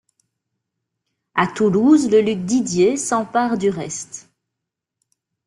[1.35, 4.31] À Toulouse, le duc Didier, s’empare du reste.